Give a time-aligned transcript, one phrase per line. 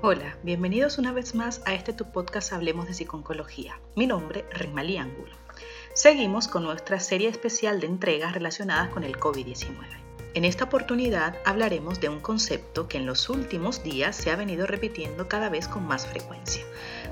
[0.00, 3.80] Hola, bienvenidos una vez más a este tu podcast Hablemos de Psiconcología.
[3.96, 5.34] Mi nombre es Rimali Ángulo.
[5.92, 9.74] Seguimos con nuestra serie especial de entregas relacionadas con el COVID-19.
[10.34, 14.68] En esta oportunidad hablaremos de un concepto que en los últimos días se ha venido
[14.68, 16.62] repitiendo cada vez con más frecuencia.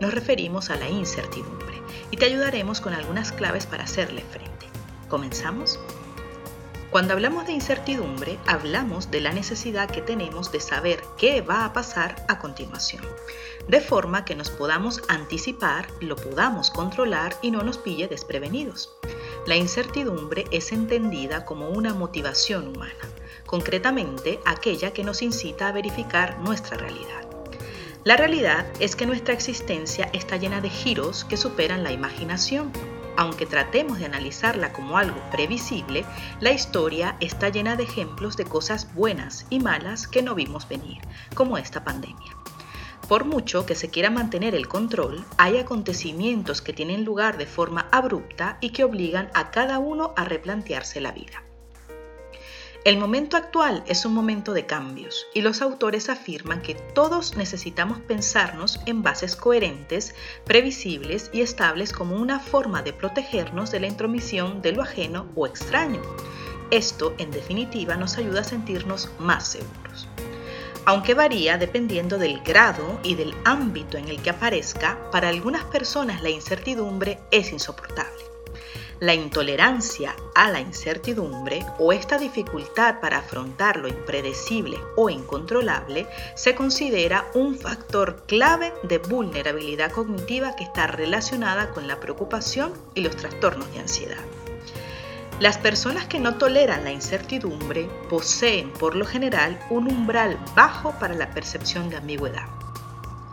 [0.00, 1.80] Nos referimos a la incertidumbre
[2.10, 4.66] y te ayudaremos con algunas claves para hacerle frente.
[5.08, 5.78] ¿Comenzamos?
[6.92, 11.72] Cuando hablamos de incertidumbre, hablamos de la necesidad que tenemos de saber qué va a
[11.72, 13.02] pasar a continuación,
[13.66, 18.94] de forma que nos podamos anticipar, lo podamos controlar y no nos pille desprevenidos.
[19.46, 23.08] La incertidumbre es entendida como una motivación humana,
[23.46, 27.26] concretamente aquella que nos incita a verificar nuestra realidad.
[28.04, 32.70] La realidad es que nuestra existencia está llena de giros que superan la imaginación
[33.16, 36.04] aunque tratemos de analizarla como algo previsible,
[36.40, 40.98] la historia está llena de ejemplos de cosas buenas y malas que no vimos venir,
[41.34, 42.36] como esta pandemia.
[43.08, 47.88] Por mucho que se quiera mantener el control, hay acontecimientos que tienen lugar de forma
[47.90, 51.42] abrupta y que obligan a cada uno a replantearse la vida.
[52.84, 58.00] El momento actual es un momento de cambios y los autores afirman que todos necesitamos
[58.00, 64.62] pensarnos en bases coherentes, previsibles y estables como una forma de protegernos de la intromisión
[64.62, 66.02] de lo ajeno o extraño.
[66.72, 70.08] Esto, en definitiva, nos ayuda a sentirnos más seguros.
[70.84, 76.20] Aunque varía dependiendo del grado y del ámbito en el que aparezca, para algunas personas
[76.20, 78.21] la incertidumbre es insoportable.
[79.02, 86.54] La intolerancia a la incertidumbre o esta dificultad para afrontar lo impredecible o incontrolable se
[86.54, 93.16] considera un factor clave de vulnerabilidad cognitiva que está relacionada con la preocupación y los
[93.16, 94.22] trastornos de ansiedad.
[95.40, 101.14] Las personas que no toleran la incertidumbre poseen por lo general un umbral bajo para
[101.14, 102.61] la percepción de ambigüedad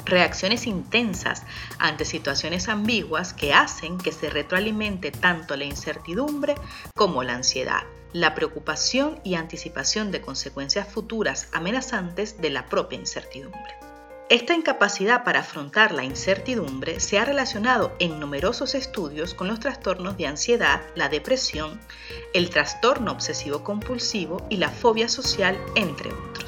[0.10, 1.44] reacciones intensas
[1.78, 6.56] ante situaciones ambiguas que hacen que se retroalimente tanto la incertidumbre
[6.96, 7.84] como la ansiedad,
[8.14, 13.76] la preocupación y anticipación de consecuencias futuras amenazantes de la propia incertidumbre.
[14.30, 20.18] Esta incapacidad para afrontar la incertidumbre se ha relacionado en numerosos estudios con los trastornos
[20.18, 21.80] de ansiedad, la depresión,
[22.36, 26.39] el trastorno obsesivo compulsivo y la fobia social, entre otros.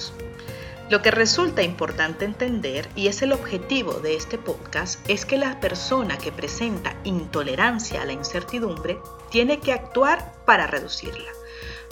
[0.92, 5.62] Lo que resulta importante entender, y es el objetivo de este podcast, es que la
[5.62, 11.32] persona que presenta intolerancia a la incertidumbre tiene que actuar para reducirla,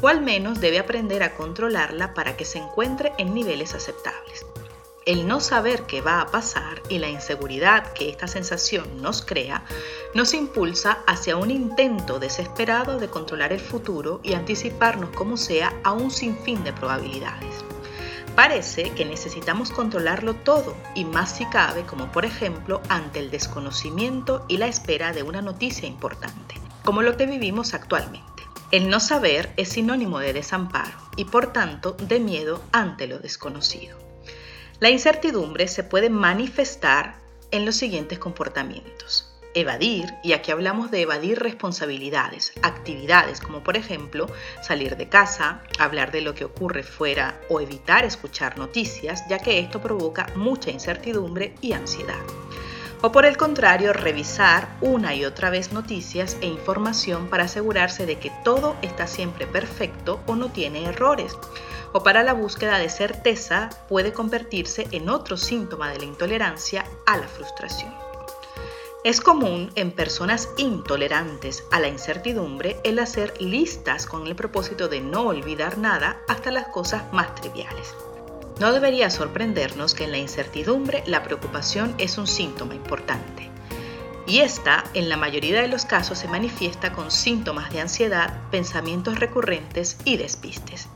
[0.02, 4.46] o al menos debe aprender a controlarla para que se encuentre en niveles aceptables.
[5.06, 9.64] El no saber qué va a pasar y la inseguridad que esta sensación nos crea
[10.14, 15.94] nos impulsa hacia un intento desesperado de controlar el futuro y anticiparnos como sea a
[15.94, 17.64] un sinfín de probabilidades.
[18.40, 24.46] Parece que necesitamos controlarlo todo y más si cabe, como por ejemplo ante el desconocimiento
[24.48, 26.56] y la espera de una noticia importante,
[26.86, 28.44] como lo que vivimos actualmente.
[28.72, 33.98] El no saber es sinónimo de desamparo y por tanto de miedo ante lo desconocido.
[34.80, 37.18] La incertidumbre se puede manifestar
[37.52, 39.29] en los siguientes comportamientos.
[39.56, 44.28] Evadir, y aquí hablamos de evadir responsabilidades, actividades como por ejemplo
[44.62, 49.58] salir de casa, hablar de lo que ocurre fuera o evitar escuchar noticias, ya que
[49.58, 52.22] esto provoca mucha incertidumbre y ansiedad.
[53.02, 58.20] O por el contrario, revisar una y otra vez noticias e información para asegurarse de
[58.20, 61.36] que todo está siempre perfecto o no tiene errores.
[61.94, 67.18] O para la búsqueda de certeza puede convertirse en otro síntoma de la intolerancia a
[67.18, 68.09] la frustración.
[69.06, 75.00] Es común en personas intolerantes a la incertidumbre el hacer listas con el propósito de
[75.00, 77.96] no olvidar nada hasta las cosas más triviales.
[78.60, 83.50] No debería sorprendernos que en la incertidumbre la preocupación es un síntoma importante.
[84.28, 89.18] Y esta, en la mayoría de los casos, se manifiesta con síntomas de ansiedad, pensamientos
[89.18, 90.90] recurrentes y despistes.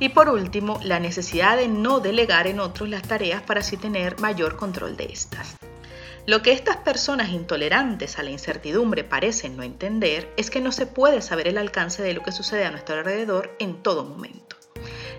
[0.00, 4.18] Y por último, la necesidad de no delegar en otros las tareas para así tener
[4.18, 5.56] mayor control de estas.
[6.26, 10.84] Lo que estas personas intolerantes a la incertidumbre parecen no entender es que no se
[10.84, 14.56] puede saber el alcance de lo que sucede a nuestro alrededor en todo momento.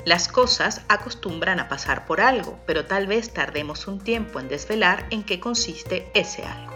[0.04, 5.07] Las cosas acostumbran a pasar por algo, pero tal vez tardemos un tiempo en desvelar
[5.09, 6.74] en qué consiste ese algo.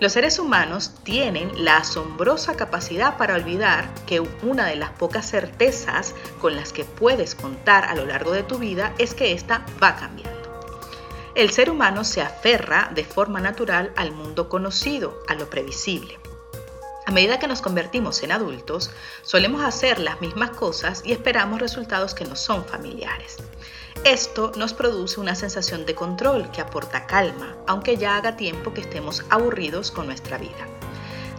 [0.00, 6.16] Los seres humanos tienen la asombrosa capacidad para olvidar que una de las pocas certezas
[6.40, 9.90] con las que puedes contar a lo largo de tu vida es que ésta va
[9.90, 10.35] a cambiar
[11.36, 16.18] el ser humano se aferra de forma natural al mundo conocido, a lo previsible.
[17.04, 18.90] A medida que nos convertimos en adultos,
[19.20, 23.36] solemos hacer las mismas cosas y esperamos resultados que no son familiares.
[24.02, 28.80] Esto nos produce una sensación de control que aporta calma, aunque ya haga tiempo que
[28.80, 30.75] estemos aburridos con nuestra vida.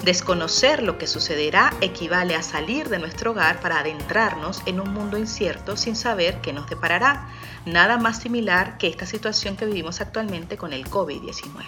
[0.03, 5.17] Desconocer lo que sucederá equivale a salir de nuestro hogar para adentrarnos en un mundo
[5.17, 7.27] incierto sin saber qué nos deparará,
[7.65, 11.65] nada más similar que esta situación que vivimos actualmente con el COVID-19.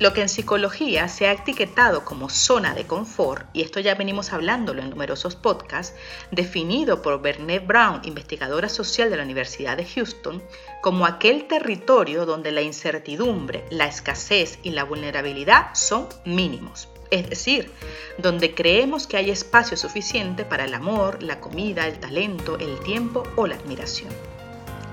[0.00, 4.32] Lo que en psicología se ha etiquetado como zona de confort, y esto ya venimos
[4.32, 5.96] hablándolo en numerosos podcasts,
[6.30, 10.42] definido por Bernet Brown, investigadora social de la Universidad de Houston,
[10.82, 17.70] como aquel territorio donde la incertidumbre, la escasez y la vulnerabilidad son mínimos es decir,
[18.18, 23.22] donde creemos que hay espacio suficiente para el amor, la comida, el talento, el tiempo
[23.36, 24.10] o la admiración.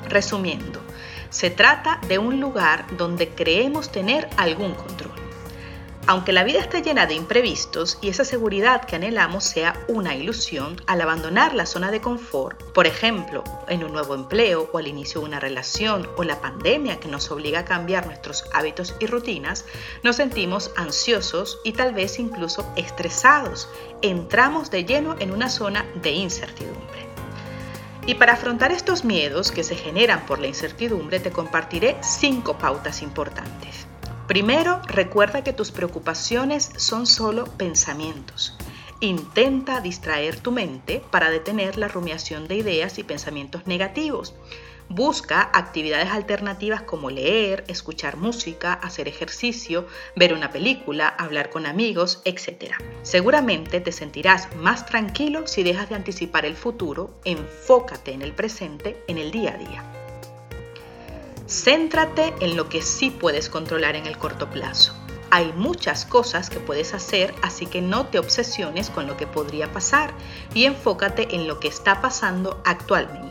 [0.07, 0.79] Resumiendo,
[1.29, 5.24] se trata de un lugar donde creemos tener algún control.
[6.07, 10.79] Aunque la vida esté llena de imprevistos y esa seguridad que anhelamos sea una ilusión,
[10.85, 15.21] al abandonar la zona de confort, por ejemplo, en un nuevo empleo o al inicio
[15.21, 19.65] de una relación o la pandemia que nos obliga a cambiar nuestros hábitos y rutinas,
[20.03, 23.67] nos sentimos ansiosos y tal vez incluso estresados.
[24.03, 27.07] Entramos de lleno en una zona de incertidumbre.
[28.05, 33.01] Y para afrontar estos miedos que se generan por la incertidumbre, te compartiré cinco pautas
[33.01, 33.87] importantes.
[34.27, 38.57] Primero, recuerda que tus preocupaciones son solo pensamientos.
[38.99, 44.33] Intenta distraer tu mente para detener la rumiación de ideas y pensamientos negativos.
[44.89, 52.21] Busca actividades alternativas como leer, escuchar música, hacer ejercicio, ver una película, hablar con amigos,
[52.25, 52.73] etc.
[53.03, 59.03] Seguramente te sentirás más tranquilo si dejas de anticipar el futuro, enfócate en el presente,
[59.07, 59.94] en el día a día.
[61.47, 64.93] Céntrate en lo que sí puedes controlar en el corto plazo.
[65.29, 69.71] Hay muchas cosas que puedes hacer, así que no te obsesiones con lo que podría
[69.71, 70.11] pasar
[70.53, 73.24] y enfócate en lo que está pasando actualmente.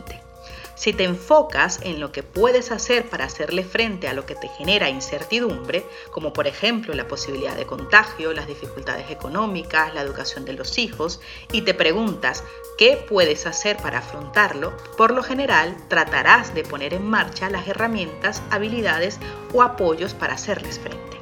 [0.75, 4.49] Si te enfocas en lo que puedes hacer para hacerle frente a lo que te
[4.49, 10.53] genera incertidumbre, como por ejemplo la posibilidad de contagio, las dificultades económicas, la educación de
[10.53, 12.43] los hijos, y te preguntas
[12.77, 18.41] qué puedes hacer para afrontarlo, por lo general tratarás de poner en marcha las herramientas,
[18.51, 19.19] habilidades
[19.53, 21.17] o apoyos para hacerles frente.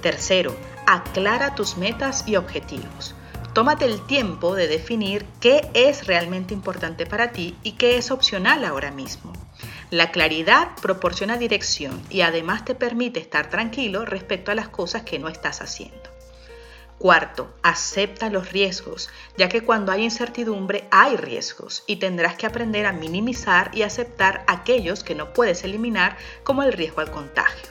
[0.00, 0.56] Tercero,
[0.86, 3.14] aclara tus metas y objetivos.
[3.58, 8.64] Tómate el tiempo de definir qué es realmente importante para ti y qué es opcional
[8.64, 9.32] ahora mismo.
[9.90, 15.18] La claridad proporciona dirección y además te permite estar tranquilo respecto a las cosas que
[15.18, 16.08] no estás haciendo.
[16.98, 22.86] Cuarto, acepta los riesgos, ya que cuando hay incertidumbre hay riesgos y tendrás que aprender
[22.86, 27.70] a minimizar y aceptar aquellos que no puedes eliminar como el riesgo al contagio.